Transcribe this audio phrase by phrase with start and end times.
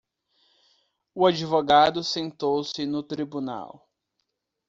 [1.13, 3.87] O advogado sentou-se no tribunal.